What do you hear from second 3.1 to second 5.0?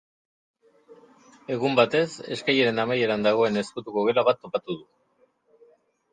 dagoen ezkutuko gela bat topatu